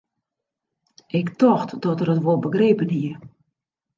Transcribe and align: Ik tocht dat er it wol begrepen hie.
Ik 1.07 1.29
tocht 1.37 1.73
dat 1.83 1.99
er 2.01 2.11
it 2.13 2.23
wol 2.25 2.39
begrepen 2.45 2.89
hie. 2.95 3.13